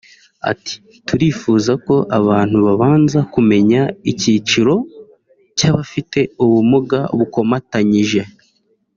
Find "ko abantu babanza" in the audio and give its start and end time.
1.85-3.19